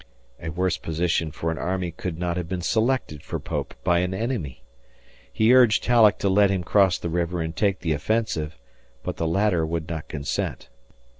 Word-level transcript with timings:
A 0.41 0.49
worse 0.49 0.77
position 0.77 1.29
for 1.29 1.51
an 1.51 1.59
army 1.59 1.91
could 1.91 2.17
not 2.17 2.35
have 2.35 2.49
been 2.49 2.63
selected 2.63 3.21
for 3.21 3.39
Pope 3.39 3.75
by 3.83 3.99
an 3.99 4.15
enemy. 4.15 4.63
He 5.31 5.53
urged 5.53 5.85
Halleck 5.85 6.17
to 6.17 6.27
let 6.27 6.49
him 6.49 6.63
cross 6.63 6.97
the 6.97 7.07
river 7.07 7.39
and 7.39 7.55
take 7.55 7.81
the 7.81 7.93
offensive, 7.93 8.57
but 9.03 9.17
the 9.17 9.27
latter 9.27 9.63
would 9.63 9.87
not 9.87 10.07
consent. 10.07 10.69